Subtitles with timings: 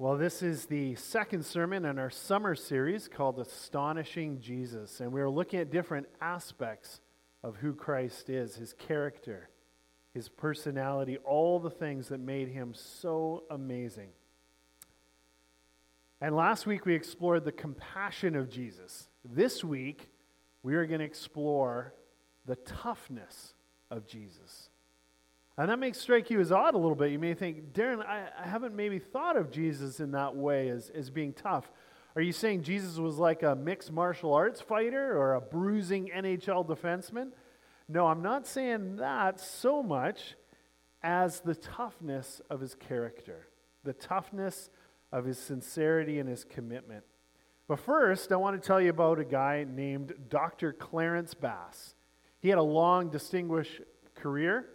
[0.00, 5.00] Well, this is the second sermon in our summer series called Astonishing Jesus.
[5.00, 7.00] And we're looking at different aspects
[7.42, 9.48] of who Christ is his character,
[10.14, 14.10] his personality, all the things that made him so amazing.
[16.20, 19.08] And last week we explored the compassion of Jesus.
[19.24, 20.10] This week
[20.62, 21.92] we are going to explore
[22.46, 23.54] the toughness
[23.90, 24.70] of Jesus.
[25.58, 27.10] And that may strike you as odd a little bit.
[27.10, 30.88] You may think, Darren, I, I haven't maybe thought of Jesus in that way as,
[30.90, 31.72] as being tough.
[32.14, 36.64] Are you saying Jesus was like a mixed martial arts fighter or a bruising NHL
[36.64, 37.32] defenseman?
[37.88, 40.36] No, I'm not saying that so much
[41.02, 43.48] as the toughness of his character,
[43.82, 44.70] the toughness
[45.10, 47.02] of his sincerity and his commitment.
[47.66, 50.72] But first, I want to tell you about a guy named Dr.
[50.72, 51.94] Clarence Bass.
[52.38, 53.80] He had a long, distinguished
[54.14, 54.66] career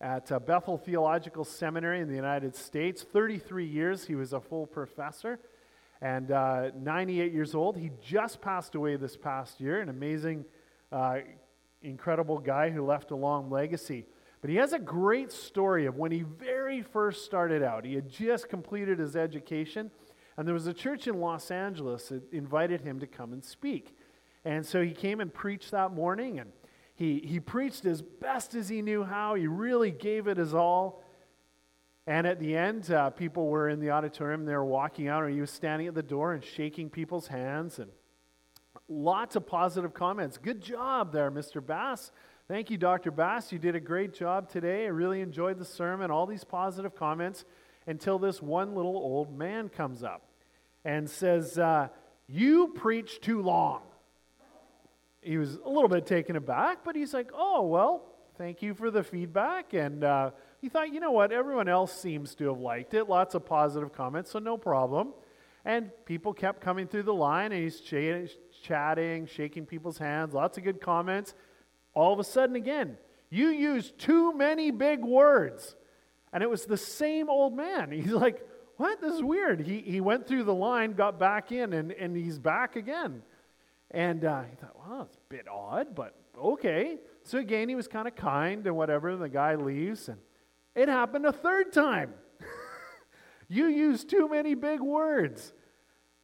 [0.00, 3.02] at uh, Bethel Theological Seminary in the United States.
[3.02, 5.40] 33 years he was a full professor
[6.00, 7.76] and uh, 98 years old.
[7.76, 10.44] He just passed away this past year, an amazing,
[10.92, 11.18] uh,
[11.82, 14.04] incredible guy who left a long legacy.
[14.40, 17.84] But he has a great story of when he very first started out.
[17.84, 19.90] He had just completed his education,
[20.36, 23.96] and there was a church in Los Angeles that invited him to come and speak.
[24.44, 26.52] And so he came and preached that morning, and
[26.98, 29.36] he, he preached as best as he knew how.
[29.36, 31.04] He really gave it his all.
[32.08, 35.32] And at the end, uh, people were in the auditorium, they were walking out, and
[35.32, 37.92] he was standing at the door and shaking people's hands and
[38.88, 40.38] lots of positive comments.
[40.38, 41.64] Good job there, Mr.
[41.64, 42.10] Bass.
[42.48, 43.12] Thank you, Dr.
[43.12, 43.52] Bass.
[43.52, 44.86] You did a great job today.
[44.86, 46.10] I really enjoyed the sermon.
[46.10, 47.44] All these positive comments
[47.86, 50.26] until this one little old man comes up
[50.84, 51.90] and says, uh,
[52.26, 53.82] You preach too long
[55.22, 58.04] he was a little bit taken aback, but he's like, oh, well,
[58.36, 59.74] thank you for the feedback.
[59.74, 60.30] And uh,
[60.60, 63.08] he thought, you know what, everyone else seems to have liked it.
[63.08, 65.12] Lots of positive comments, so no problem.
[65.64, 70.56] And people kept coming through the line, and he's ch- chatting, shaking people's hands, lots
[70.56, 71.34] of good comments.
[71.94, 72.96] All of a sudden, again,
[73.30, 75.74] you use too many big words.
[76.32, 77.90] And it was the same old man.
[77.92, 78.46] He's like,
[78.76, 79.00] what?
[79.00, 79.66] This is weird.
[79.66, 83.22] He, he went through the line, got back in, and, and he's back again.
[83.90, 86.98] And uh, he thought, well, it's a bit odd, but okay.
[87.24, 89.08] So again, he was kind of kind and whatever.
[89.10, 90.18] And the guy leaves, and
[90.74, 92.12] it happened a third time.
[93.48, 95.52] you use too many big words.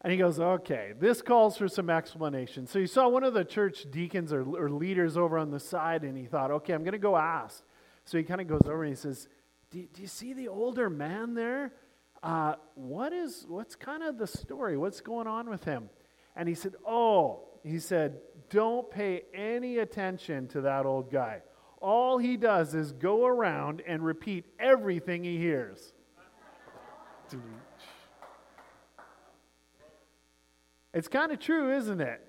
[0.02, 2.66] And he goes, okay, this calls for some explanation.
[2.66, 6.04] So he saw one of the church deacons or, or leaders over on the side,
[6.04, 7.64] and he thought, okay, I'm going to go ask.
[8.04, 9.28] So he kind of goes over and he says,
[9.70, 11.72] do, do you see the older man there?
[12.22, 14.76] Uh, what is, what's kind of the story?
[14.76, 15.88] What's going on with him?
[16.36, 18.18] And he said, oh, he said,
[18.50, 21.42] Don't pay any attention to that old guy.
[21.80, 25.92] All he does is go around and repeat everything he hears.
[30.92, 32.20] It's kind of true, isn't it?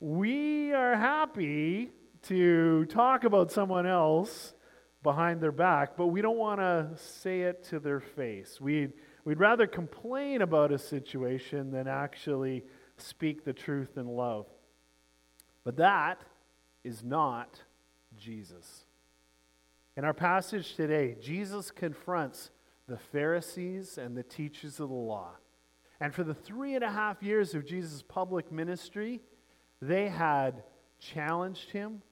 [0.00, 1.90] We are happy
[2.22, 4.54] to talk about someone else
[5.02, 8.60] behind their back, but we don't want to say it to their face.
[8.60, 8.94] We'd,
[9.24, 12.64] we'd rather complain about a situation than actually
[12.96, 14.46] speak the truth in love.
[15.64, 16.22] But that
[16.84, 17.62] is not
[18.16, 18.84] Jesus.
[19.96, 22.50] In our passage today, Jesus confronts
[22.86, 25.32] the Pharisees and the teachers of the law.
[26.00, 29.20] And for the three and a half years of Jesus' public ministry,
[29.82, 30.62] they had
[30.98, 32.02] challenged him.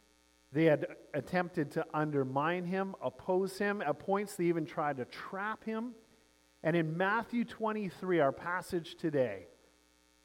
[0.53, 3.83] They had attempted to undermine him, oppose him.
[3.83, 5.93] At points, they even tried to trap him.
[6.63, 9.47] And in Matthew 23, our passage today,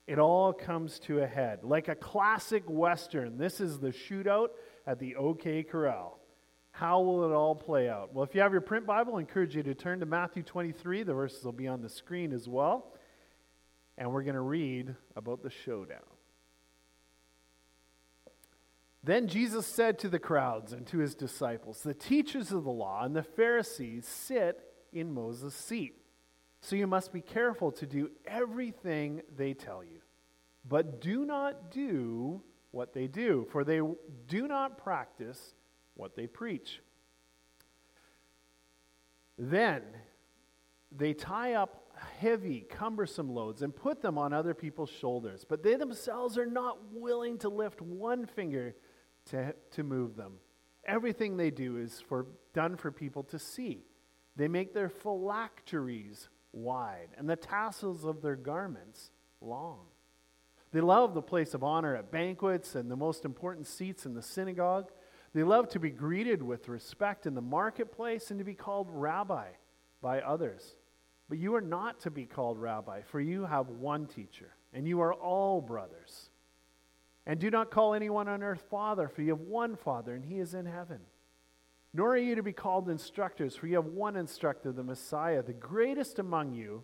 [0.07, 1.63] it all comes to a head.
[1.63, 4.49] Like a classic Western, this is the shootout
[4.85, 6.19] at the OK Corral.
[6.71, 8.13] How will it all play out?
[8.13, 11.03] Well, if you have your print Bible, I encourage you to turn to Matthew 23.
[11.03, 12.93] The verses will be on the screen as well.
[13.97, 15.99] And we're going to read about the showdown.
[19.03, 23.03] Then Jesus said to the crowds and to his disciples, The teachers of the law
[23.03, 24.59] and the Pharisees sit
[24.93, 26.00] in Moses' seat.
[26.61, 29.99] So you must be careful to do everything they tell you.
[30.67, 33.81] But do not do what they do, for they
[34.27, 35.53] do not practice
[35.95, 36.81] what they preach.
[39.37, 39.81] Then
[40.91, 41.81] they tie up
[42.19, 46.77] heavy, cumbersome loads and put them on other people's shoulders, but they themselves are not
[46.93, 48.75] willing to lift one finger
[49.25, 50.33] to, to move them.
[50.85, 53.85] Everything they do is for, done for people to see.
[54.35, 59.11] They make their phylacteries wide and the tassels of their garments
[59.41, 59.79] long.
[60.71, 64.21] They love the place of honor at banquets and the most important seats in the
[64.21, 64.91] synagogue.
[65.33, 69.47] They love to be greeted with respect in the marketplace and to be called rabbi
[70.01, 70.75] by others.
[71.29, 74.99] But you are not to be called rabbi, for you have one teacher, and you
[75.01, 76.29] are all brothers.
[77.25, 80.39] And do not call anyone on earth father, for you have one father, and he
[80.39, 80.99] is in heaven.
[81.93, 85.43] Nor are you to be called instructors, for you have one instructor, the Messiah.
[85.43, 86.83] The greatest among you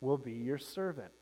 [0.00, 1.12] will be your servant.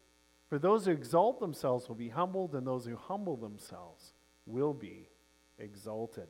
[0.49, 4.15] For those who exalt themselves will be humbled, and those who humble themselves
[4.47, 5.11] will be
[5.59, 6.29] exalted.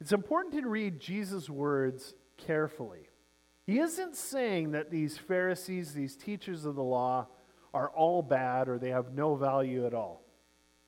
[0.00, 3.08] It's important to read Jesus' words carefully.
[3.66, 7.26] He isn't saying that these Pharisees, these teachers of the law,
[7.72, 10.22] are all bad or they have no value at all.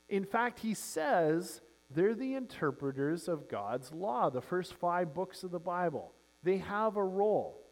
[0.08, 5.50] In fact, he says they're the interpreters of God's law, the first five books of
[5.50, 6.12] the Bible.
[6.42, 7.62] They have a role.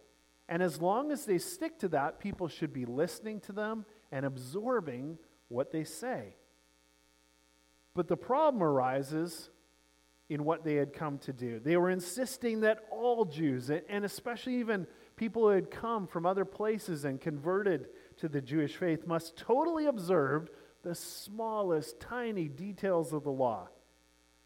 [0.49, 4.25] And as long as they stick to that, people should be listening to them and
[4.25, 5.19] absorbing
[5.49, 6.37] what they say.
[7.95, 9.51] But the problem arises
[10.29, 11.61] in what they had come to do.
[11.61, 16.45] They were insisting that all Jews, and especially even people who had come from other
[16.45, 17.89] places and converted
[18.19, 20.49] to the Jewish faith, must totally observe
[20.83, 23.69] the smallest, tiny details of the law.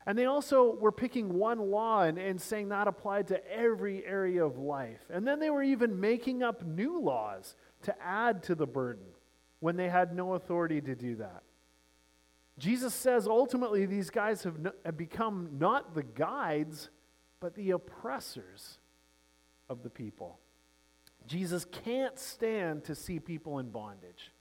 [0.08, 4.42] And they also were picking one law and, and saying that applied to every area
[4.42, 5.02] of life.
[5.12, 9.04] And then they were even making up new laws to add to the burden
[9.60, 11.42] when they had no authority to do that.
[12.58, 16.88] Jesus says ultimately these guys have, no, have become not the guides,
[17.38, 18.78] but the oppressors
[19.68, 20.38] of the people.
[21.26, 24.32] Jesus can't stand to see people in bondage.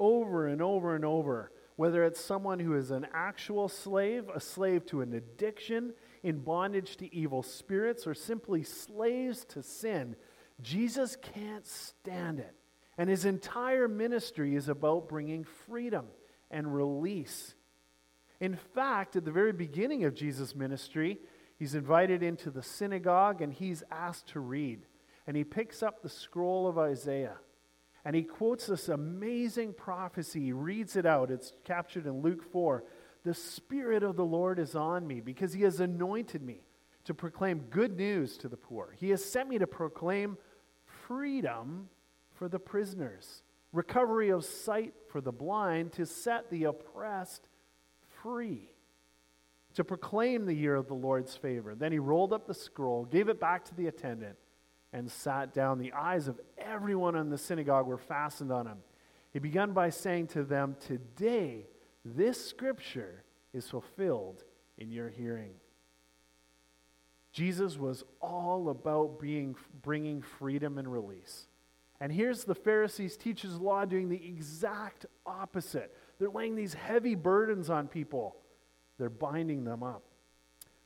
[0.00, 4.86] Over and over and over, whether it's someone who is an actual slave, a slave
[4.86, 5.92] to an addiction,
[6.22, 10.16] in bondage to evil spirits, or simply slaves to sin,
[10.62, 12.54] Jesus can't stand it.
[12.96, 16.06] And his entire ministry is about bringing freedom
[16.50, 17.54] and release.
[18.40, 21.18] In fact, at the very beginning of Jesus' ministry,
[21.58, 24.86] he's invited into the synagogue and he's asked to read.
[25.26, 27.38] And he picks up the scroll of Isaiah
[28.04, 30.40] and he quotes this amazing prophecy.
[30.40, 31.30] He reads it out.
[31.30, 32.84] It's captured in Luke 4.
[33.24, 36.60] The Spirit of the Lord is on me because he has anointed me
[37.04, 38.94] to proclaim good news to the poor.
[38.98, 40.36] He has sent me to proclaim
[40.84, 41.88] freedom
[42.34, 43.42] for the prisoners,
[43.72, 47.48] recovery of sight for the blind, to set the oppressed
[48.22, 48.70] free,
[49.74, 51.74] to proclaim the year of the Lord's favor.
[51.74, 54.36] Then he rolled up the scroll, gave it back to the attendant,
[54.92, 55.78] and sat down.
[55.78, 58.78] The eyes of everyone in the synagogue were fastened on him.
[59.32, 61.66] He began by saying to them, Today,
[62.04, 64.44] this scripture is fulfilled
[64.78, 65.54] in your hearing.
[67.32, 71.48] Jesus was all about being, bringing freedom and release.
[72.00, 75.96] And here's the Pharisees, teachers law, doing the exact opposite.
[76.18, 78.36] They're laying these heavy burdens on people,
[78.98, 80.04] they're binding them up.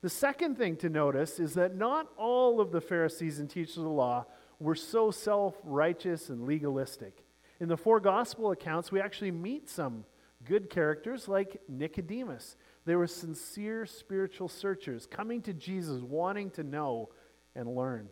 [0.01, 3.83] The second thing to notice is that not all of the Pharisees and teachers of
[3.83, 4.27] the law
[4.59, 7.25] were so self righteous and legalistic.
[7.61, 10.05] In the four gospel accounts, we actually meet some
[10.45, 12.57] good characters like Nicodemus.
[12.85, 17.11] They were sincere spiritual searchers coming to Jesus, wanting to know
[17.55, 18.09] and learn.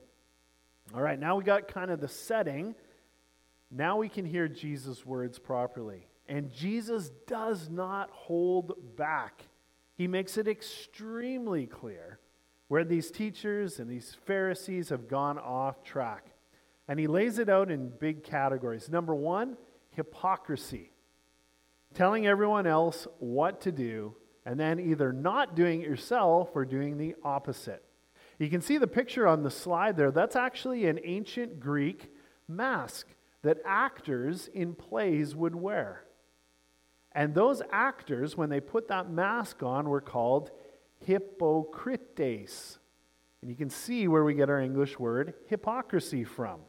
[0.95, 2.75] All right, now we got kind of the setting
[3.71, 6.07] now we can hear Jesus' words properly.
[6.29, 9.43] And Jesus does not hold back.
[9.95, 12.19] He makes it extremely clear
[12.69, 16.27] where these teachers and these Pharisees have gone off track.
[16.88, 18.88] And he lays it out in big categories.
[18.88, 19.57] Number one,
[19.90, 20.93] hypocrisy.
[21.95, 24.14] Telling everyone else what to do,
[24.45, 27.83] and then either not doing it yourself or doing the opposite.
[28.38, 30.11] You can see the picture on the slide there.
[30.11, 32.12] That's actually an ancient Greek
[32.47, 33.09] mask
[33.43, 36.05] that actors in plays would wear.
[37.12, 40.50] And those actors, when they put that mask on, were called
[41.00, 42.78] hypocrites.
[43.40, 46.61] And you can see where we get our English word hypocrisy from.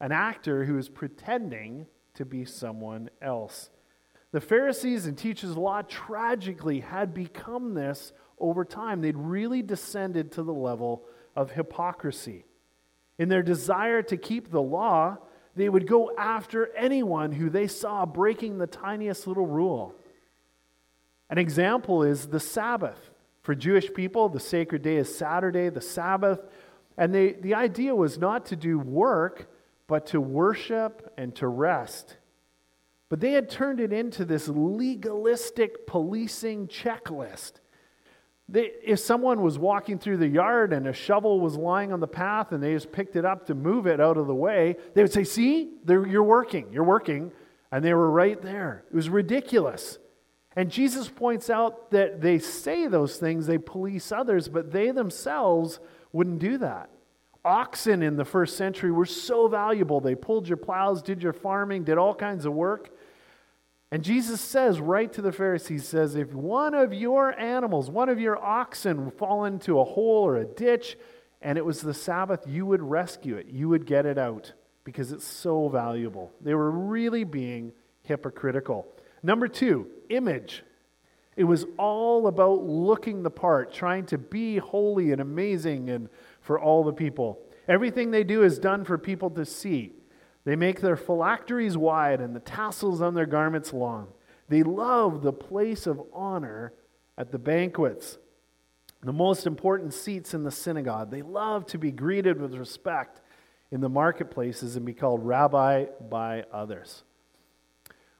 [0.00, 3.70] An actor who is pretending to be someone else.
[4.30, 9.00] The Pharisees and teachers of law tragically had become this over time.
[9.00, 12.44] They'd really descended to the level of hypocrisy.
[13.18, 15.18] In their desire to keep the law,
[15.56, 19.94] they would go after anyone who they saw breaking the tiniest little rule.
[21.30, 23.10] An example is the Sabbath.
[23.42, 26.40] For Jewish people, the sacred day is Saturday, the Sabbath.
[26.96, 29.50] And they, the idea was not to do work,
[29.88, 32.18] but to worship and to rest.
[33.08, 37.54] But they had turned it into this legalistic policing checklist.
[38.50, 42.06] They, if someone was walking through the yard and a shovel was lying on the
[42.06, 45.02] path and they just picked it up to move it out of the way, they
[45.02, 47.32] would say, See, you're working, you're working.
[47.70, 48.84] And they were right there.
[48.90, 49.98] It was ridiculous.
[50.56, 55.78] And Jesus points out that they say those things, they police others, but they themselves
[56.12, 56.90] wouldn't do that.
[57.48, 60.00] Oxen in the first century were so valuable.
[60.00, 62.90] They pulled your plows, did your farming, did all kinds of work.
[63.90, 68.20] And Jesus says right to the Pharisees, says, if one of your animals, one of
[68.20, 70.98] your oxen fall into a hole or a ditch,
[71.40, 73.46] and it was the Sabbath, you would rescue it.
[73.46, 74.52] You would get it out
[74.84, 76.32] because it's so valuable.
[76.42, 78.86] They were really being hypocritical.
[79.22, 80.64] Number two, image.
[81.36, 86.08] It was all about looking the part, trying to be holy and amazing and
[86.48, 87.38] for all the people.
[87.68, 89.92] Everything they do is done for people to see.
[90.46, 94.08] They make their phylacteries wide and the tassels on their garments long.
[94.48, 96.72] They love the place of honor
[97.18, 98.16] at the banquets,
[99.02, 101.10] the most important seats in the synagogue.
[101.10, 103.20] They love to be greeted with respect
[103.70, 107.02] in the marketplaces and be called rabbi by others.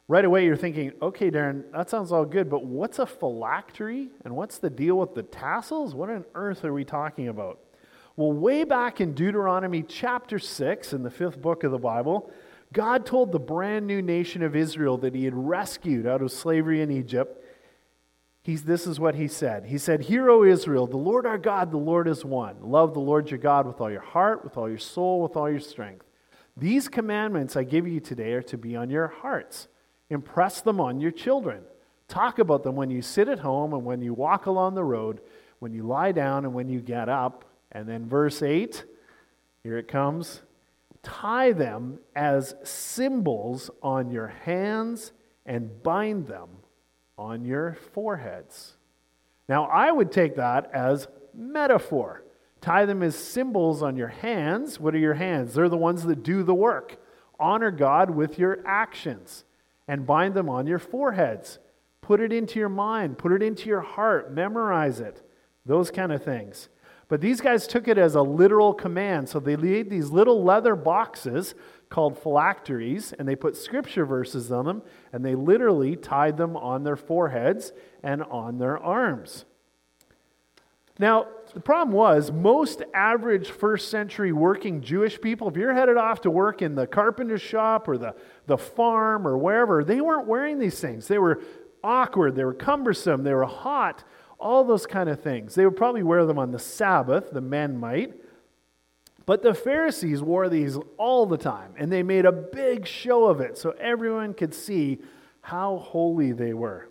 [0.07, 4.37] Right away, you're thinking, okay, Darren, that sounds all good, but what's a phylactery and
[4.37, 5.95] what's the deal with the tassels?
[5.95, 7.61] What on earth are we talking about?
[8.19, 12.33] Well, way back in Deuteronomy chapter 6, in the fifth book of the Bible,
[12.73, 16.83] God told the brand new nation of Israel that he had rescued out of slavery
[16.83, 17.41] in Egypt.
[18.43, 19.67] He's, this is what he said.
[19.67, 22.57] He said, Hear, O Israel, the Lord our God, the Lord is one.
[22.61, 25.49] Love the Lord your God with all your heart, with all your soul, with all
[25.49, 26.05] your strength.
[26.57, 29.69] These commandments I give you today are to be on your hearts.
[30.11, 31.63] Impress them on your children.
[32.09, 35.21] Talk about them when you sit at home and when you walk along the road,
[35.61, 37.45] when you lie down and when you get up.
[37.73, 38.85] And then verse 8,
[39.63, 40.43] here it comes.
[41.03, 45.13] Tie them as symbols on your hands
[45.47, 46.49] and bind them
[47.17, 48.77] on your foreheads.
[49.49, 52.25] Now, I would take that as metaphor.
[52.61, 54.81] Tie them as symbols on your hands.
[54.81, 55.55] What are your hands?
[55.55, 57.01] They're the ones that do the work.
[57.41, 59.45] Honor God with your actions
[59.87, 61.59] and bind them on your foreheads.
[62.03, 65.23] Put it into your mind, put it into your heart, memorize it,
[65.65, 66.69] those kind of things.
[67.09, 69.29] But these guys took it as a literal command.
[69.29, 71.55] So they made these little leather boxes
[71.89, 76.85] called phylacteries, and they put scripture verses on them, and they literally tied them on
[76.85, 77.73] their foreheads
[78.03, 79.47] and on their arms.
[80.99, 86.21] Now, the problem was, most average first century working Jewish people, if you're headed off
[86.23, 90.59] to work in the carpenter shop or the, the farm or wherever, they weren't wearing
[90.59, 91.07] these things.
[91.07, 91.41] They were
[91.85, 94.03] awkward, they were cumbersome, they were hot,
[94.39, 95.55] all those kind of things.
[95.55, 98.15] They would probably wear them on the Sabbath, the men might.
[99.27, 103.41] But the Pharisees wore these all the time, and they made a big show of
[103.41, 105.01] it so everyone could see
[105.43, 106.89] how holy they were.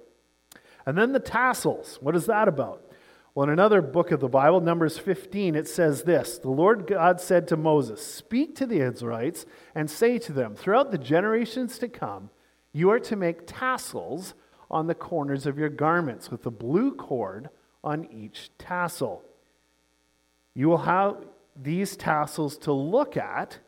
[0.86, 1.98] And then the tassels.
[2.00, 2.84] What is that about?
[3.34, 7.22] Well, in another book of the Bible, Numbers 15, it says this The Lord God
[7.22, 11.88] said to Moses, Speak to the Israelites and say to them, Throughout the generations to
[11.88, 12.30] come,
[12.72, 14.34] you are to make tassels
[14.70, 17.50] on the corners of your garments with a blue cord
[17.84, 19.24] on each tassel.
[20.54, 23.60] You will have these tassels to look at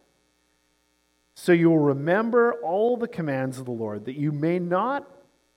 [1.35, 5.09] so you will remember all the commands of the Lord that you may not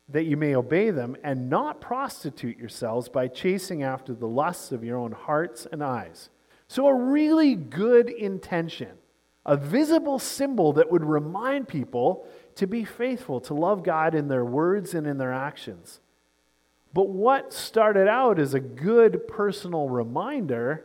[0.09, 4.85] that you may obey them and not prostitute yourselves by chasing after the lusts of
[4.85, 6.29] your own hearts and eyes.
[6.69, 8.91] So, a really good intention,
[9.45, 14.45] a visible symbol that would remind people to be faithful, to love God in their
[14.45, 16.01] words and in their actions.
[16.95, 20.85] But what started out as a good personal reminder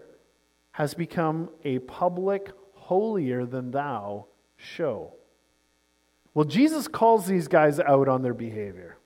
[0.72, 5.14] has become a public, holier than thou show.
[6.34, 8.98] Well, Jesus calls these guys out on their behavior.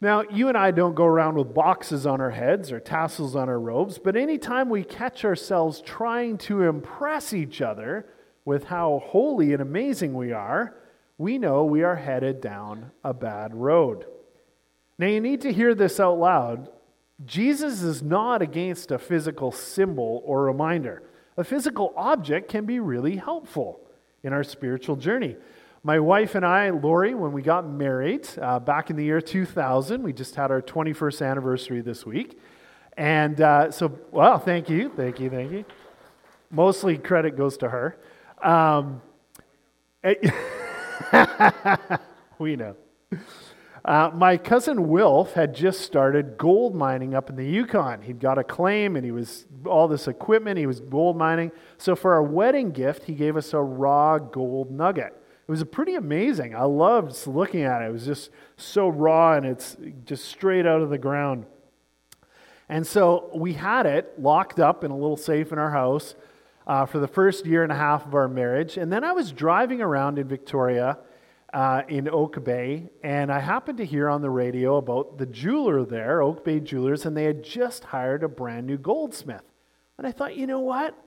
[0.00, 3.48] Now, you and I don't go around with boxes on our heads or tassels on
[3.48, 8.06] our robes, but anytime we catch ourselves trying to impress each other
[8.44, 10.74] with how holy and amazing we are,
[11.18, 14.06] we know we are headed down a bad road.
[14.98, 16.68] Now, you need to hear this out loud.
[17.24, 21.02] Jesus is not against a physical symbol or reminder.
[21.36, 23.80] A physical object can be really helpful
[24.22, 25.36] in our spiritual journey.
[25.82, 30.02] My wife and I, Lori, when we got married uh, back in the year 2000,
[30.02, 32.40] we just had our 21st anniversary this week.
[32.96, 35.64] And uh, so, well, thank you, thank you, thank you.
[36.50, 37.98] Mostly credit goes to her.
[38.42, 39.02] Um,
[42.38, 42.76] we know.
[43.84, 48.00] Uh, my cousin Wilf had just started gold mining up in the Yukon.
[48.00, 51.52] He'd got a claim and he was all this equipment, he was gold mining.
[51.76, 55.12] So for our wedding gift, he gave us a raw gold nugget.
[55.46, 56.56] It was pretty amazing.
[56.56, 57.86] I loved looking at it.
[57.86, 61.44] It was just so raw and it's just straight out of the ground.
[62.70, 66.14] And so we had it locked up in a little safe in our house
[66.66, 68.76] uh, for the first year and a half of our marriage.
[68.76, 70.98] And then I was driving around in Victoria
[71.52, 75.84] uh, in Oak Bay, and I happened to hear on the radio about the jeweler
[75.84, 79.44] there, Oak Bay Jewelers, and they had just hired a brand new goldsmith.
[79.96, 80.98] And I thought, you know what?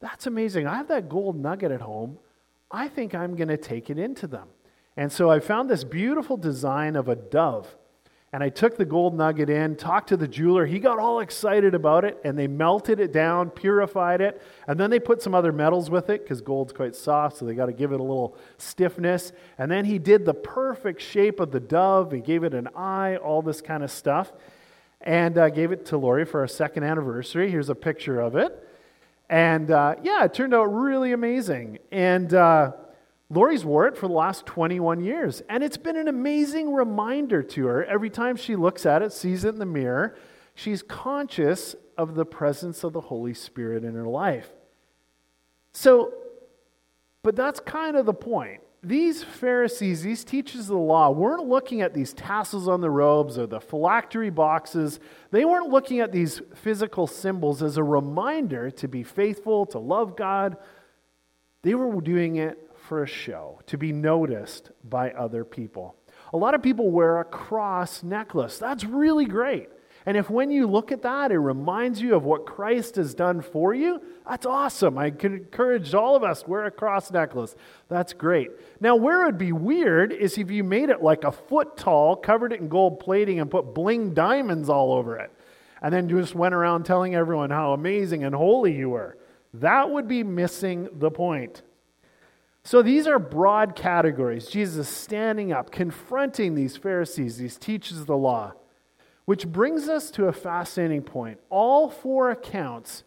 [0.00, 0.66] That's amazing.
[0.66, 2.18] I have that gold nugget at home.
[2.70, 4.48] I think I'm going to take it into them.
[4.96, 7.76] And so I found this beautiful design of a dove.
[8.34, 10.64] And I took the gold nugget in, talked to the jeweler.
[10.64, 14.88] He got all excited about it, and they melted it down, purified it, and then
[14.88, 17.74] they put some other metals with it because gold's quite soft, so they got to
[17.74, 19.32] give it a little stiffness.
[19.58, 22.12] And then he did the perfect shape of the dove.
[22.12, 24.32] He gave it an eye, all this kind of stuff,
[25.02, 27.50] and uh, gave it to Lori for our second anniversary.
[27.50, 28.66] Here's a picture of it.
[29.28, 31.80] And uh, yeah, it turned out really amazing.
[31.90, 32.72] And uh,
[33.32, 37.66] Lori's wore it for the last 21 years, and it's been an amazing reminder to
[37.66, 37.82] her.
[37.84, 40.14] Every time she looks at it, sees it in the mirror,
[40.54, 44.50] she's conscious of the presence of the Holy Spirit in her life.
[45.72, 46.12] So,
[47.22, 48.60] but that's kind of the point.
[48.82, 53.38] These Pharisees, these teachers of the law, weren't looking at these tassels on the robes
[53.38, 55.00] or the phylactery boxes.
[55.30, 60.16] They weren't looking at these physical symbols as a reminder to be faithful, to love
[60.16, 60.58] God.
[61.62, 65.96] They were doing it for a show, to be noticed by other people.
[66.34, 68.58] A lot of people wear a cross necklace.
[68.58, 69.70] That's really great.
[70.04, 73.40] And if when you look at that, it reminds you of what Christ has done
[73.40, 74.98] for you, that's awesome.
[74.98, 77.56] I encourage all of us wear a cross necklace.
[77.88, 78.50] That's great.
[78.78, 82.14] Now, where it would be weird is if you made it like a foot tall,
[82.14, 85.30] covered it in gold plating, and put bling diamonds all over it,
[85.80, 89.16] and then just went around telling everyone how amazing and holy you were.
[89.54, 91.62] That would be missing the point.
[92.64, 94.46] So these are broad categories.
[94.46, 98.52] Jesus standing up, confronting these Pharisees, these teachers of the law,
[99.24, 101.40] which brings us to a fascinating point.
[101.50, 103.02] All four accounts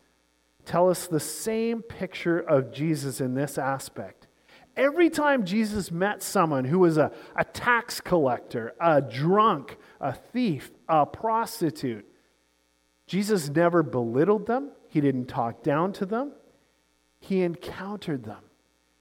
[0.66, 4.28] tell us the same picture of Jesus in this aspect.
[4.76, 10.72] Every time Jesus met someone who was a, a tax collector, a drunk, a thief,
[10.90, 12.06] a prostitute,
[13.08, 14.72] Jesus never belittled them.
[14.90, 16.34] He didn't talk down to them.
[17.20, 18.45] He encountered them.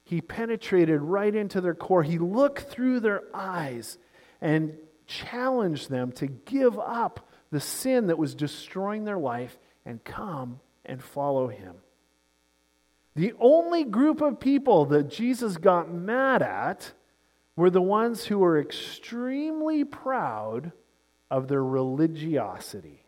[0.05, 2.03] He penetrated right into their core.
[2.03, 3.99] He looked through their eyes
[4.41, 10.61] and challenged them to give up the sin that was destroying their life and come
[10.85, 11.77] and follow him.
[13.17, 16.93] The only group of people that Jesus got mad at
[17.57, 20.73] were the ones who were extremely proud
[21.31, 23.05] of their religiosity,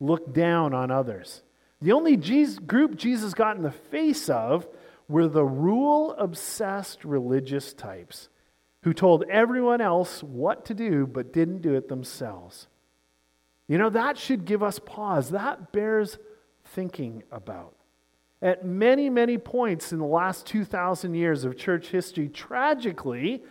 [0.00, 1.42] looked down on others.
[1.80, 4.68] The only group Jesus got in the face of
[5.08, 8.28] were the rule obsessed religious types
[8.82, 12.68] who told everyone else what to do but didn't do it themselves.
[13.66, 15.30] You know, that should give us pause.
[15.30, 16.18] That bears
[16.64, 17.74] thinking about.
[18.40, 23.42] At many, many points in the last 2,000 years of church history, tragically,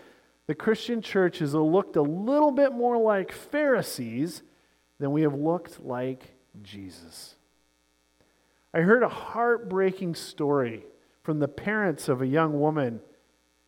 [0.48, 4.44] the Christian church has looked a little bit more like Pharisees
[4.98, 7.36] than we have looked like Jesus.
[8.74, 10.86] I heard a heartbreaking story
[11.28, 13.02] from the parents of a young woman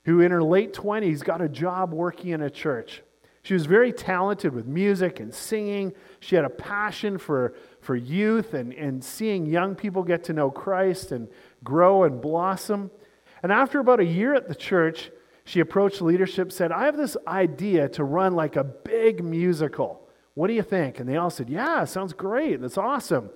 [0.06, 3.04] who, in her late 20s, got a job working in a church.
[3.42, 5.92] She was very talented with music and singing.
[6.22, 10.50] She had a passion for, for youth and, and seeing young people get to know
[10.50, 11.28] Christ and
[11.62, 12.92] grow and blossom.
[13.44, 15.12] And after about a year at the church,
[15.44, 20.08] she approached leadership, said, I have this idea to run like a big musical.
[20.34, 21.02] What do you think?
[21.02, 22.62] And they all said, Yeah, sounds great.
[22.62, 23.32] That's awesome.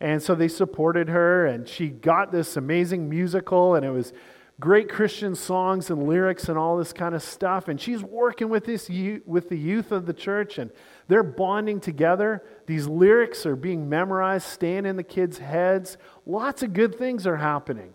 [0.00, 4.12] And so they supported her, and she got this amazing musical, and it was
[4.58, 7.68] great Christian songs and lyrics and all this kind of stuff.
[7.68, 8.90] And she's working with this
[9.24, 10.70] with the youth of the church, and
[11.08, 12.42] they're bonding together.
[12.66, 15.96] These lyrics are being memorized, staying in the kids' heads.
[16.26, 17.94] Lots of good things are happening.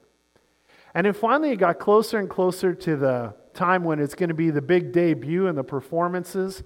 [0.93, 4.35] And then finally, it got closer and closer to the time when it's going to
[4.35, 6.63] be the big debut and the performances.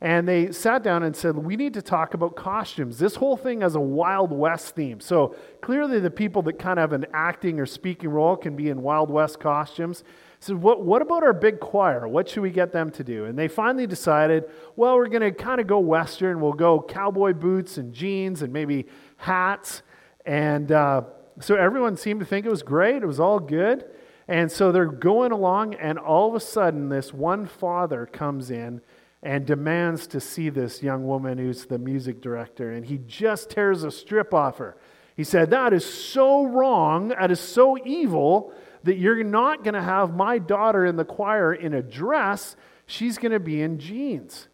[0.00, 2.98] And they sat down and said, We need to talk about costumes.
[2.98, 5.00] This whole thing has a Wild West theme.
[5.00, 8.68] So clearly, the people that kind of have an acting or speaking role can be
[8.68, 10.04] in Wild West costumes.
[10.38, 12.06] So, what, what about our big choir?
[12.06, 13.24] What should we get them to do?
[13.24, 14.44] And they finally decided,
[14.76, 16.40] well, we're going to kind of go Western.
[16.40, 19.82] We'll go cowboy boots and jeans and maybe hats.
[20.26, 21.02] And uh,
[21.40, 23.02] so everyone seemed to think it was great.
[23.02, 23.86] It was all good.
[24.28, 28.80] And so they're going along, and all of a sudden, this one father comes in
[29.22, 32.72] and demands to see this young woman who's the music director.
[32.72, 34.76] And he just tears a strip off her.
[35.16, 38.52] He said, That is so wrong, that is so evil,
[38.84, 42.56] that you're not going to have my daughter in the choir in a dress.
[42.86, 44.48] She's going to be in jeans.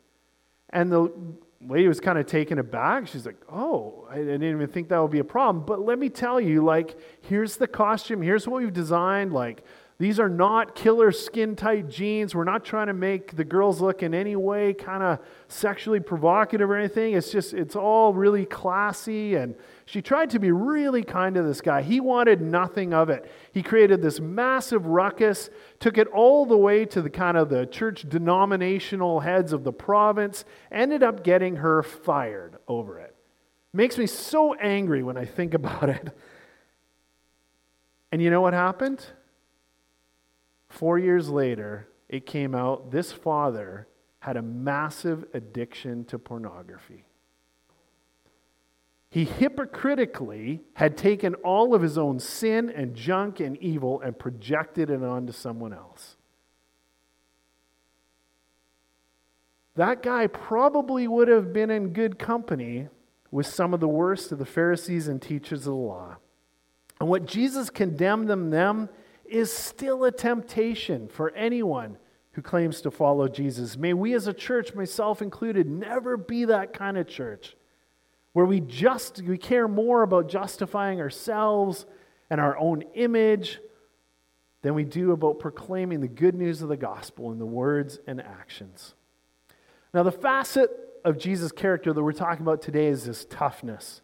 [0.70, 1.12] And the
[1.60, 3.08] lady was kind of taken aback.
[3.08, 5.64] She's like, Oh, I didn't even think that would be a problem.
[5.66, 9.32] But let me tell you, like, here's the costume, here's what we've designed.
[9.32, 9.64] Like,
[9.98, 12.34] These are not killer skin tight jeans.
[12.34, 16.70] We're not trying to make the girls look in any way kind of sexually provocative
[16.70, 17.14] or anything.
[17.14, 19.36] It's just, it's all really classy.
[19.36, 21.82] And she tried to be really kind to this guy.
[21.82, 23.30] He wanted nothing of it.
[23.52, 27.66] He created this massive ruckus, took it all the way to the kind of the
[27.66, 33.14] church denominational heads of the province, ended up getting her fired over it.
[33.72, 36.08] Makes me so angry when I think about it.
[38.10, 39.06] And you know what happened?
[40.72, 43.86] Four years later, it came out this father
[44.20, 47.04] had a massive addiction to pornography.
[49.10, 54.88] He hypocritically had taken all of his own sin and junk and evil and projected
[54.88, 56.16] it onto someone else.
[59.74, 62.88] That guy probably would have been in good company
[63.30, 66.16] with some of the worst of the Pharisees and teachers of the law.
[66.98, 68.88] And what Jesus condemned them, them
[69.32, 71.96] is still a temptation for anyone
[72.32, 73.76] who claims to follow Jesus.
[73.76, 77.56] May we as a church, myself included, never be that kind of church
[78.32, 81.86] where we just we care more about justifying ourselves
[82.30, 83.60] and our own image
[84.62, 88.20] than we do about proclaiming the good news of the gospel in the words and
[88.20, 88.94] actions.
[89.92, 90.70] Now, the facet
[91.04, 94.00] of Jesus' character that we're talking about today is this toughness.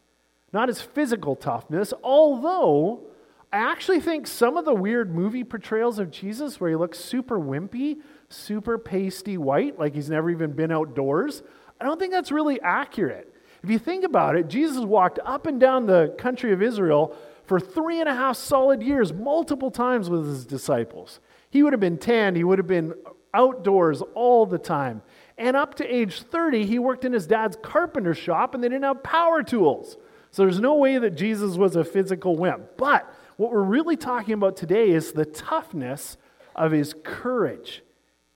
[0.52, 3.07] Not his physical toughness, although
[3.50, 7.38] I actually think some of the weird movie portrayals of Jesus, where he looks super
[7.38, 11.42] wimpy, super pasty white, like he's never even been outdoors,
[11.80, 13.32] I don't think that's really accurate.
[13.62, 17.58] If you think about it, Jesus walked up and down the country of Israel for
[17.58, 21.18] three and a half solid years, multiple times with his disciples.
[21.48, 22.92] He would have been tanned, he would have been
[23.32, 25.02] outdoors all the time.
[25.38, 28.84] And up to age 30, he worked in his dad's carpenter shop and they didn't
[28.84, 29.96] have power tools.
[30.30, 32.76] So there's no way that Jesus was a physical wimp.
[32.76, 36.16] But what we're really talking about today is the toughness
[36.56, 37.82] of his courage,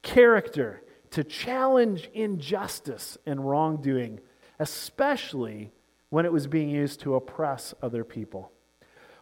[0.03, 4.21] character to challenge injustice and wrongdoing,
[4.61, 5.73] especially
[6.11, 8.53] when it was being used to oppress other people.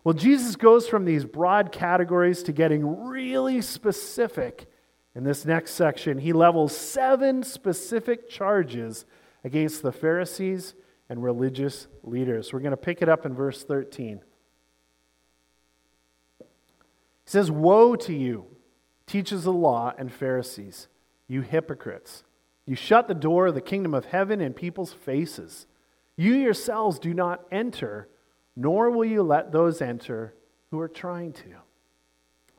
[0.05, 4.71] Well, Jesus goes from these broad categories to getting really specific
[5.15, 6.19] in this next section.
[6.19, 9.07] He levels seven specific charges
[9.45, 10.75] against the Pharisees
[11.09, 12.53] and religious leaders.
[12.53, 14.21] We're going to pick it up in verse 13.
[17.31, 18.47] He says, Woe to you,
[19.07, 20.89] teachers of the law and Pharisees,
[21.29, 22.25] you hypocrites!
[22.67, 25.69] You shut the door of the kingdom of heaven in people's faces.
[26.17, 28.09] You yourselves do not enter,
[28.57, 30.35] nor will you let those enter
[30.73, 31.55] who are trying to.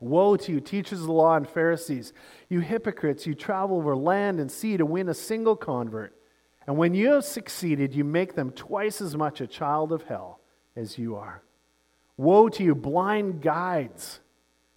[0.00, 2.14] Woe to you, teachers of the law and Pharisees,
[2.48, 3.26] you hypocrites!
[3.26, 6.16] You travel over land and sea to win a single convert.
[6.66, 10.40] And when you have succeeded, you make them twice as much a child of hell
[10.74, 11.42] as you are.
[12.16, 14.21] Woe to you, blind guides!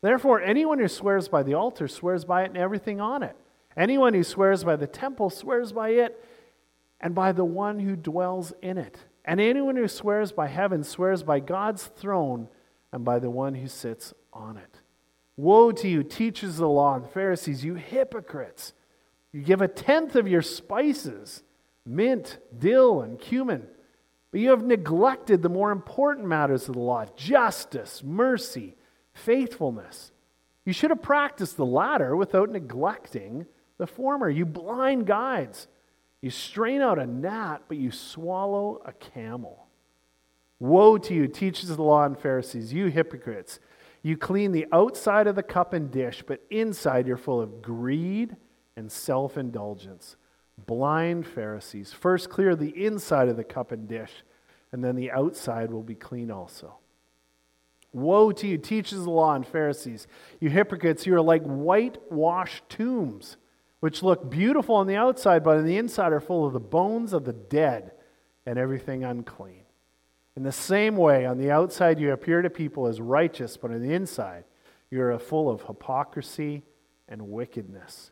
[0.00, 3.36] Therefore, anyone who swears by the altar swears by it and everything on it.
[3.76, 6.24] Anyone who swears by the temple swears by it
[7.00, 8.98] and by the one who dwells in it.
[9.24, 12.48] And anyone who swears by heaven swears by God's throne
[12.92, 14.80] and by the one who sits on it.
[15.36, 18.72] Woe to you, teachers of the law and Pharisees, you hypocrites!
[19.32, 21.42] You give a tenth of your spices,
[21.84, 23.66] mint, dill, and cumin,
[24.30, 28.74] but you have neglected the more important matters of the law justice, mercy,
[29.18, 30.12] faithfulness.
[30.64, 33.46] You should have practiced the latter without neglecting
[33.78, 34.28] the former.
[34.28, 35.68] You blind guides.
[36.20, 39.66] You strain out a gnat, but you swallow a camel.
[40.58, 43.60] Woe to you, teachers of the law and Pharisees, you hypocrites!
[44.02, 48.36] You clean the outside of the cup and dish, but inside you're full of greed
[48.76, 50.16] and self indulgence.
[50.66, 51.92] Blind Pharisees.
[51.92, 54.12] First clear the inside of the cup and dish,
[54.72, 56.78] and then the outside will be clean also.
[57.92, 60.06] Woe to you, teachers of the law and Pharisees,
[60.40, 63.36] you hypocrites, you are like whitewashed tombs,
[63.80, 67.12] which look beautiful on the outside, but on the inside are full of the bones
[67.12, 67.92] of the dead
[68.44, 69.62] and everything unclean.
[70.36, 73.82] In the same way, on the outside you appear to people as righteous, but on
[73.82, 74.44] the inside
[74.90, 76.62] you are full of hypocrisy
[77.08, 78.10] and wickedness.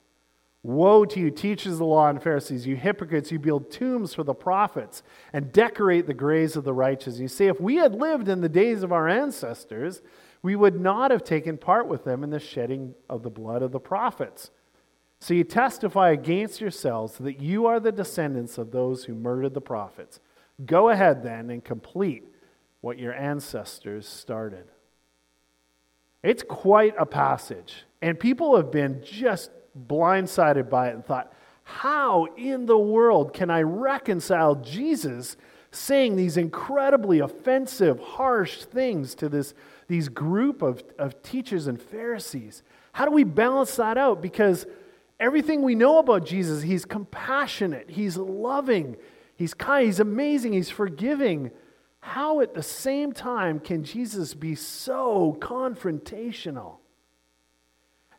[0.66, 3.30] Woe to you, teachers of the law and Pharisees, you hypocrites!
[3.30, 7.20] You build tombs for the prophets and decorate the graves of the righteous.
[7.20, 10.02] You say, if we had lived in the days of our ancestors,
[10.42, 13.70] we would not have taken part with them in the shedding of the blood of
[13.70, 14.50] the prophets.
[15.20, 19.60] So you testify against yourselves that you are the descendants of those who murdered the
[19.60, 20.18] prophets.
[20.64, 22.24] Go ahead then and complete
[22.80, 24.64] what your ancestors started.
[26.24, 27.84] It's quite a passage.
[28.02, 31.32] And people have been just blindsided by it and thought,
[31.64, 35.36] how in the world can I reconcile Jesus
[35.72, 39.52] saying these incredibly offensive, harsh things to this,
[39.88, 42.62] these group of, of teachers and Pharisees?
[42.92, 44.22] How do we balance that out?
[44.22, 44.64] Because
[45.18, 48.96] everything we know about Jesus, he's compassionate, he's loving,
[49.34, 51.50] he's kind, he's amazing, he's forgiving.
[51.98, 56.76] How at the same time can Jesus be so confrontational?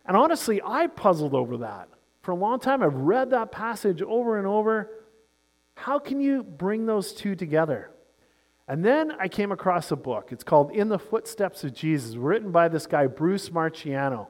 [0.08, 1.90] And honestly, I puzzled over that.
[2.22, 4.90] For a long time, I've read that passage over and over.
[5.76, 7.92] How can you bring those two together?
[8.68, 10.30] And then I came across a book.
[10.32, 14.28] It's called In the Footsteps of Jesus, written by this guy, Bruce Marchiano.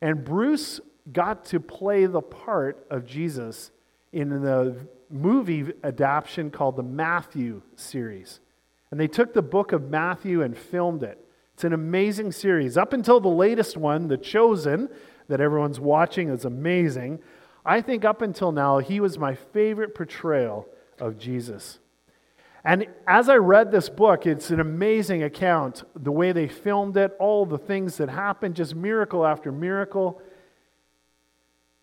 [0.00, 0.80] And Bruce
[1.12, 3.70] got to play the part of Jesus
[4.12, 4.76] in the
[5.10, 8.40] movie adaptation called the Matthew series.
[8.90, 11.23] And they took the book of Matthew and filmed it.
[11.54, 12.76] It's an amazing series.
[12.76, 14.88] Up until the latest one, The Chosen,
[15.28, 17.20] that everyone's watching is amazing.
[17.64, 20.66] I think up until now, he was my favorite portrayal
[20.98, 21.78] of Jesus.
[22.64, 25.84] And as I read this book, it's an amazing account.
[25.94, 30.20] The way they filmed it, all the things that happened, just miracle after miracle.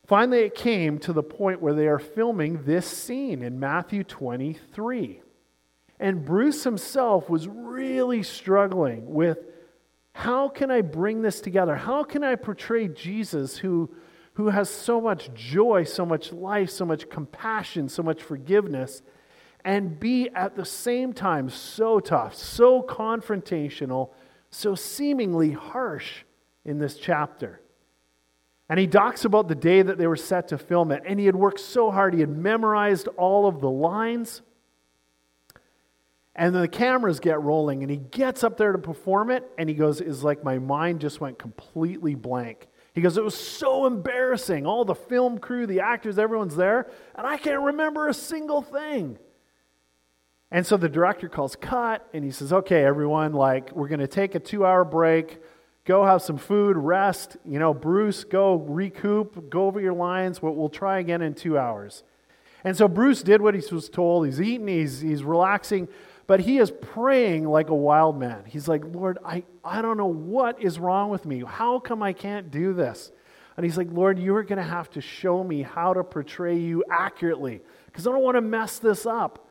[0.05, 5.21] Finally, it came to the point where they are filming this scene in Matthew 23.
[5.99, 9.37] And Bruce himself was really struggling with
[10.13, 11.75] how can I bring this together?
[11.75, 13.93] How can I portray Jesus who,
[14.33, 19.01] who has so much joy, so much life, so much compassion, so much forgiveness,
[19.63, 24.09] and be at the same time so tough, so confrontational,
[24.49, 26.23] so seemingly harsh
[26.65, 27.61] in this chapter?
[28.71, 31.03] And he talks about the day that they were set to film it.
[31.05, 34.41] And he had worked so hard, he had memorized all of the lines.
[36.35, 39.67] And then the cameras get rolling, and he gets up there to perform it, and
[39.67, 42.67] he goes, Is like my mind just went completely blank.
[42.93, 44.65] He goes, It was so embarrassing.
[44.65, 49.17] All the film crew, the actors, everyone's there, and I can't remember a single thing.
[50.49, 54.07] And so the director calls cut, and he says, Okay, everyone, like, we're going to
[54.07, 55.41] take a two hour break
[55.85, 57.37] go have some food, rest.
[57.45, 60.41] You know, Bruce, go recoup, go over your lines.
[60.41, 62.03] We'll, we'll try again in two hours.
[62.63, 64.25] And so Bruce did what he was told.
[64.25, 65.87] He's eating, he's, he's relaxing,
[66.31, 68.45] but he is praying like a wild man.
[68.47, 71.43] He's like, Lord, I, I don't know what is wrong with me.
[71.45, 73.11] How come I can't do this?
[73.57, 76.57] And he's like, Lord, you are going to have to show me how to portray
[76.57, 79.49] you accurately because I don't want to mess this up.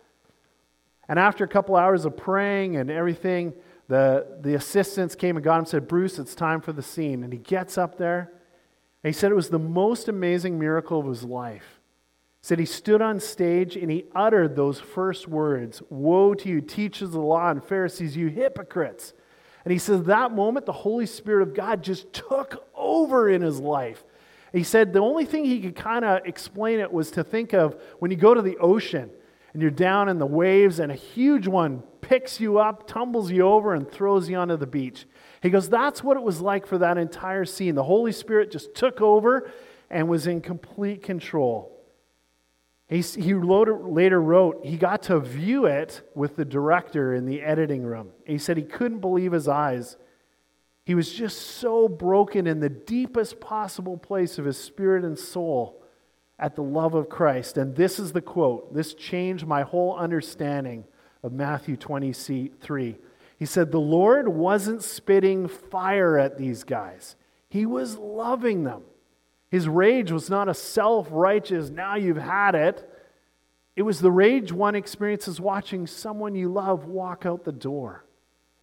[1.06, 3.52] And after a couple hours of praying and everything,
[3.88, 7.24] the, the assistants came and got him and said, Bruce, it's time for the scene.
[7.24, 8.32] And he gets up there.
[9.04, 11.78] And he said it was the most amazing miracle of his life.
[12.42, 17.08] Said he stood on stage and he uttered those first words Woe to you, teachers
[17.08, 19.12] of the law and Pharisees, you hypocrites.
[19.64, 23.60] And he says that moment, the Holy Spirit of God just took over in his
[23.60, 24.04] life.
[24.52, 27.80] He said the only thing he could kind of explain it was to think of
[27.98, 29.10] when you go to the ocean
[29.52, 33.42] and you're down in the waves and a huge one picks you up, tumbles you
[33.42, 35.06] over, and throws you onto the beach.
[35.42, 37.74] He goes, That's what it was like for that entire scene.
[37.74, 39.50] The Holy Spirit just took over
[39.90, 41.79] and was in complete control.
[42.90, 47.84] He, he later wrote, he got to view it with the director in the editing
[47.84, 48.10] room.
[48.26, 49.96] He said he couldn't believe his eyes.
[50.84, 55.84] He was just so broken in the deepest possible place of his spirit and soul
[56.36, 57.56] at the love of Christ.
[57.58, 60.84] And this is the quote this changed my whole understanding
[61.22, 62.96] of Matthew 23.
[63.38, 67.14] He said, The Lord wasn't spitting fire at these guys,
[67.48, 68.82] He was loving them.
[69.50, 72.88] His rage was not a self righteous, now you've had it.
[73.76, 78.04] It was the rage one experiences watching someone you love walk out the door.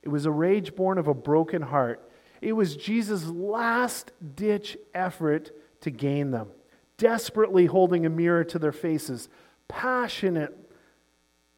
[0.03, 2.09] It was a rage born of a broken heart.
[2.39, 6.49] It was Jesus' last ditch effort to gain them,
[6.97, 9.27] desperately holding a mirror to their faces,
[9.67, 10.55] passionate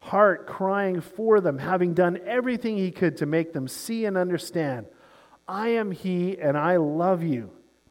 [0.00, 4.86] heart crying for them, having done everything he could to make them see and understand
[5.46, 7.50] I am he and I love you.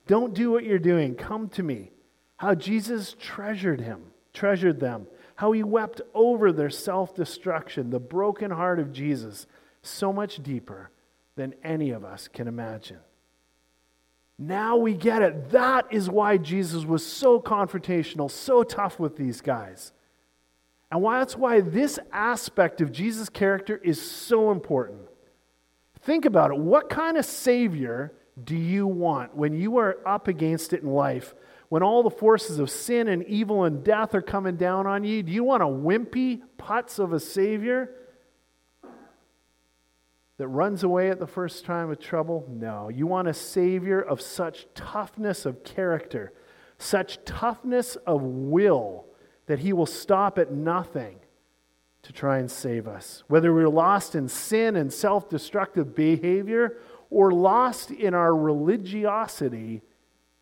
[0.09, 1.13] Don't do what you're doing.
[1.13, 1.91] Come to me.
[2.37, 5.05] How Jesus treasured him, treasured them.
[5.35, 9.45] How he wept over their self destruction, the broken heart of Jesus,
[9.83, 10.89] so much deeper
[11.35, 12.97] than any of us can imagine.
[14.39, 15.51] Now we get it.
[15.51, 19.91] That is why Jesus was so confrontational, so tough with these guys.
[20.91, 25.01] And why that's why this aspect of Jesus' character is so important.
[26.01, 26.57] Think about it.
[26.57, 28.11] What kind of Savior
[28.43, 31.33] do you want when you are up against it in life?
[31.69, 35.21] When all the forces of sin and evil and death are coming down on you,
[35.21, 37.91] do you want a wimpy putz of a Savior
[40.37, 42.47] that runs away at the first time of trouble?
[42.49, 42.89] No.
[42.89, 46.33] You want a Savior of such toughness of character,
[46.79, 49.05] such toughness of will
[49.45, 51.19] that He will stop at nothing
[52.01, 53.23] to try and save us.
[53.27, 56.77] Whether we're lost in sin and self destructive behavior
[57.09, 59.81] or lost in our religiosity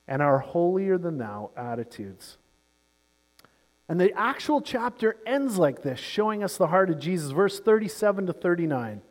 [0.08, 2.38] and our holier than thou attitudes.
[3.90, 7.32] And the actual chapter ends like this, showing us the heart of Jesus.
[7.32, 9.02] Verse 37 to 39.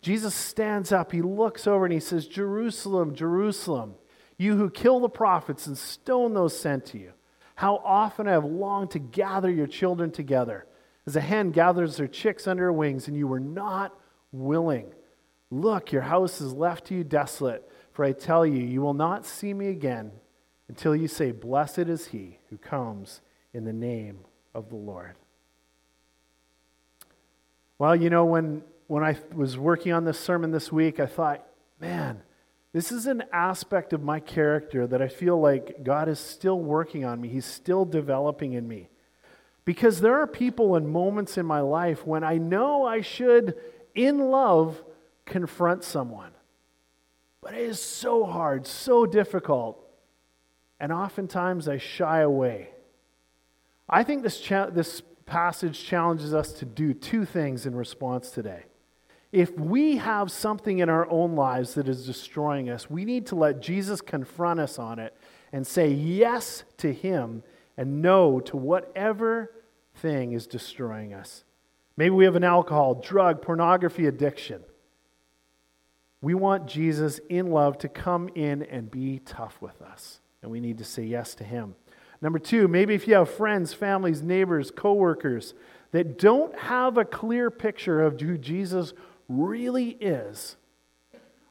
[0.00, 3.94] Jesus stands up, he looks over, and he says, Jerusalem, Jerusalem,
[4.38, 7.12] you who kill the prophets and stone those sent to you.
[7.56, 10.66] How often I have longed to gather your children together,
[11.06, 13.98] as a hen gathers her chicks under her wings, and you were not
[14.32, 14.92] willing.
[15.50, 19.24] Look, your house is left to you desolate, for I tell you, you will not
[19.24, 20.12] see me again
[20.68, 23.20] until you say, Blessed is he who comes
[23.54, 24.20] in the name
[24.54, 25.14] of the Lord.
[27.78, 31.46] Well, you know, when, when I was working on this sermon this week, I thought,
[31.80, 32.22] man,
[32.72, 37.04] this is an aspect of my character that I feel like God is still working
[37.04, 37.28] on me.
[37.28, 38.88] He's still developing in me.
[39.64, 43.56] Because there are people and moments in my life when I know I should,
[43.94, 44.82] in love,
[45.26, 46.30] confront someone.
[47.42, 49.78] But it is so hard, so difficult.
[50.80, 52.70] And oftentimes I shy away.
[53.88, 58.64] I think this, cha- this passage challenges us to do two things in response today.
[59.32, 63.34] If we have something in our own lives that is destroying us, we need to
[63.34, 65.16] let Jesus confront us on it
[65.52, 67.42] and say yes to Him
[67.76, 69.52] and no to whatever
[69.96, 71.44] thing is destroying us.
[71.96, 74.62] Maybe we have an alcohol, drug, pornography addiction.
[76.26, 80.58] We want Jesus in love to come in and be tough with us, and we
[80.58, 81.76] need to say yes to him.
[82.20, 85.54] Number two, maybe if you have friends, families, neighbors, coworkers
[85.92, 88.92] that don't have a clear picture of who Jesus
[89.28, 90.56] really is,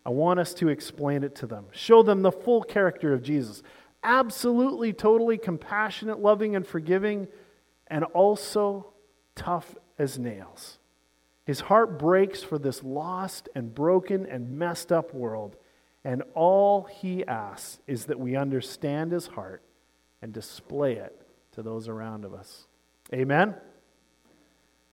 [0.06, 1.68] I want us to explain it to them.
[1.72, 3.64] Show them the full character of Jesus.
[4.04, 7.30] Absolutely, totally compassionate, loving, and forgiving,
[7.88, 8.88] and also
[9.36, 10.80] tough as nails.
[11.46, 15.56] His heart breaks for this lost and broken and messed up world.
[16.04, 19.64] And all he asks is that we understand his heart
[20.22, 21.22] and display it
[21.54, 22.68] to those around of us.
[23.14, 23.56] Amen.